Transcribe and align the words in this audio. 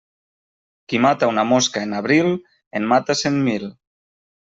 Qui 0.93 1.01
mata 1.07 1.29
una 1.35 1.45
mosca 1.51 1.85
en 1.89 1.95
abril, 2.01 2.33
en 2.81 2.91
mata 2.97 3.21
cent 3.25 3.43
mil. 3.51 3.73